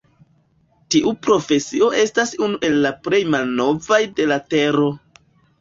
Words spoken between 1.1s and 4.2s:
profesio estas unu el la plej malnovaj